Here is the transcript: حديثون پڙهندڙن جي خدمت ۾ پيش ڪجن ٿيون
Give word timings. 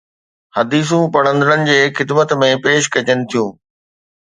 حديثون 0.55 1.03
پڙهندڙن 1.15 1.61
جي 1.69 1.77
خدمت 2.01 2.35
۾ 2.45 2.51
پيش 2.65 2.91
ڪجن 2.95 3.25
ٿيون 3.29 3.49